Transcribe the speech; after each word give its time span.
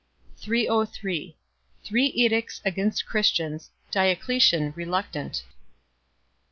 303 0.37 1.37
Three 1.83 2.05
edicts 2.07 2.59
against 2.65 3.05
Christians, 3.05 3.69
Diocletian 3.91 4.73
reluctant. 4.75 5.43